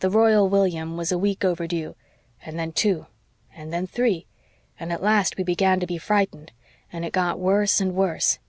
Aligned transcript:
The 0.00 0.10
Royal 0.10 0.48
William 0.48 0.96
was 0.96 1.12
a 1.12 1.16
week 1.16 1.44
overdue 1.44 1.94
and 2.44 2.58
then 2.58 2.72
two 2.72 3.06
and 3.54 3.72
then 3.72 3.86
three. 3.86 4.26
And 4.80 4.92
at 4.92 5.00
last 5.00 5.36
we 5.36 5.44
began 5.44 5.78
to 5.78 5.86
be 5.86 5.96
frightened, 5.96 6.50
and 6.92 7.04
it 7.04 7.12
got 7.12 7.38
worse 7.38 7.80
and 7.80 7.94
worse. 7.94 8.40